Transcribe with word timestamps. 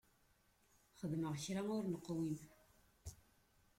Xedmeɣ 0.99 1.33
kra 1.43 1.61
ur 1.75 1.83
neqwim? 1.87 2.35